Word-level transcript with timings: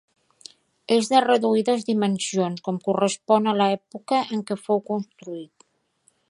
És 0.95 1.09
de 1.11 1.19
reduïdes 1.25 1.85
dimensions, 1.89 2.63
com 2.69 2.79
correspon 2.87 3.53
a 3.53 3.55
l'època 3.61 4.23
en 4.39 4.43
què 4.49 4.59
fou 4.67 4.83
construït. 4.91 5.69